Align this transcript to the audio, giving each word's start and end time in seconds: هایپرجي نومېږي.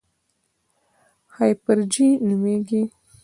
هایپرجي 1.35 2.07
نومېږي. 2.27 2.83